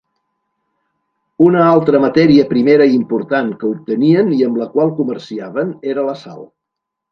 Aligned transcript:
Una 1.47 1.61
altra 1.73 1.99
matèria 2.05 2.47
primera 2.55 2.87
important 2.95 3.53
que 3.61 3.69
obtenien 3.75 4.33
i 4.39 4.41
amb 4.49 4.59
la 4.63 4.69
qual 4.75 4.93
comerciaven 5.03 5.77
era 5.95 6.11
la 6.11 6.19
sal. 6.27 6.45